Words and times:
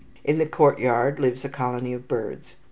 In 0.23 0.39
the 0.39 0.47
courtyard 0.47 1.19
lives 1.19 1.45
a 1.45 1.49
colony 1.49 1.93
of 1.93 2.07
birds. 2.07 2.55